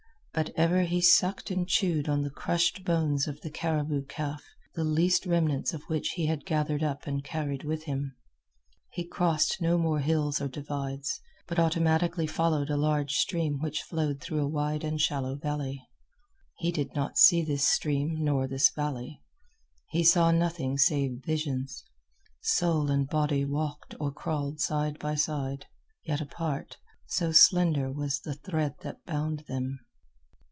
But 0.33 0.51
ever 0.55 0.83
he 0.83 1.01
sucked 1.01 1.51
and 1.51 1.67
chewed 1.67 2.07
on 2.07 2.21
the 2.21 2.29
crushed 2.29 2.85
bones 2.85 3.27
of 3.27 3.41
the 3.41 3.49
caribou 3.49 4.05
calf, 4.05 4.41
the 4.75 4.85
least 4.85 5.25
remnants 5.25 5.73
of 5.73 5.83
which 5.89 6.11
he 6.11 6.27
had 6.27 6.45
gathered 6.45 6.81
up 6.81 7.05
and 7.05 7.21
carried 7.21 7.65
with 7.65 7.83
him. 7.83 8.15
He 8.91 9.05
crossed 9.05 9.59
no 9.61 9.77
more 9.77 9.99
hills 9.99 10.39
or 10.39 10.47
divides, 10.47 11.19
but 11.47 11.59
automatically 11.59 12.27
followed 12.27 12.69
a 12.69 12.77
large 12.77 13.11
stream 13.15 13.59
which 13.59 13.81
flowed 13.83 14.21
through 14.21 14.39
a 14.39 14.47
wide 14.47 14.85
and 14.85 15.01
shallow 15.01 15.35
valley. 15.35 15.85
He 16.59 16.71
did 16.71 16.95
not 16.95 17.17
see 17.17 17.41
this 17.41 17.67
stream 17.67 18.15
nor 18.23 18.47
this 18.47 18.69
valley. 18.69 19.21
He 19.89 20.01
saw 20.05 20.31
nothing 20.31 20.77
save 20.77 21.23
visions. 21.25 21.83
Soul 22.39 22.89
and 22.89 23.05
body 23.09 23.43
walked 23.43 23.95
or 23.99 24.13
crawled 24.13 24.61
side 24.61 24.97
by 24.97 25.15
side, 25.15 25.65
yet 26.05 26.21
apart, 26.21 26.77
so 27.05 27.33
slender 27.33 27.91
was 27.91 28.21
the 28.21 28.35
thread 28.35 28.75
that 28.79 29.03
bound 29.05 29.43
them. 29.49 29.81